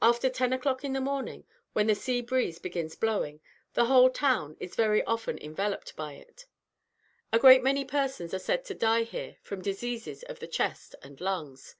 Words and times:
After 0.00 0.30
10 0.30 0.54
o'clock 0.54 0.84
in 0.84 0.94
the 0.94 1.02
morning, 1.02 1.44
when 1.74 1.86
the 1.86 1.94
sea 1.94 2.22
breeze 2.22 2.58
begins 2.58 2.96
blowing, 2.96 3.42
the 3.74 3.84
whole 3.84 4.08
town 4.08 4.56
is 4.58 4.74
very 4.74 5.04
often 5.04 5.36
enveloped 5.36 5.94
by 5.96 6.14
it. 6.14 6.46
A 7.30 7.38
great 7.38 7.62
many 7.62 7.84
persons 7.84 8.32
are 8.32 8.38
said 8.38 8.64
to 8.64 8.74
die 8.74 9.02
here 9.02 9.36
from 9.42 9.60
diseases 9.60 10.22
of 10.22 10.38
the 10.38 10.48
chest 10.48 10.94
and 11.02 11.20
lungs. 11.20 11.76